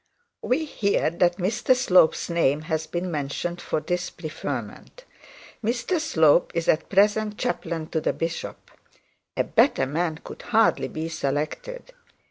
'We 0.41 0.65
hear 0.65 1.09
that 1.11 1.37
Mr 1.37 1.75
Slope's 1.75 2.27
name 2.27 2.61
has 2.61 2.87
been 2.87 3.11
mentioned 3.11 3.61
for 3.61 3.79
this 3.79 4.09
preferment. 4.09 5.05
Mr 5.63 5.99
Slope 5.99 6.51
is 6.55 6.67
at 6.67 6.89
present 6.89 7.37
chaplain 7.37 7.85
to 7.89 8.01
the 8.01 8.11
bishop. 8.11 8.71
A 9.37 9.43
better 9.43 9.85
man 9.85 10.17
could 10.23 10.41
hardly 10.41 10.87
be 10.87 11.07
selected. 11.07 11.93